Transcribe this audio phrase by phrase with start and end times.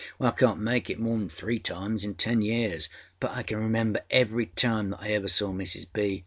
[0.19, 2.89] âWhy, I canât make it more than three times in ten years.
[3.19, 5.85] But I can remember every time that I ever saw Mrs.
[5.93, 6.19] B.